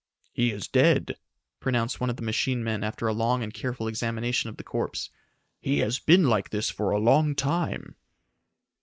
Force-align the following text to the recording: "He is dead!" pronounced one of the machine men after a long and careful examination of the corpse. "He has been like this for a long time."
"He 0.31 0.49
is 0.49 0.67
dead!" 0.67 1.15
pronounced 1.59 1.99
one 1.99 2.09
of 2.09 2.15
the 2.15 2.23
machine 2.23 2.63
men 2.63 2.83
after 2.83 3.05
a 3.07 3.13
long 3.13 3.43
and 3.43 3.53
careful 3.53 3.87
examination 3.87 4.49
of 4.49 4.57
the 4.57 4.63
corpse. 4.63 5.11
"He 5.59 5.77
has 5.81 5.99
been 5.99 6.23
like 6.27 6.49
this 6.49 6.71
for 6.71 6.89
a 6.89 6.97
long 6.99 7.35
time." 7.35 7.95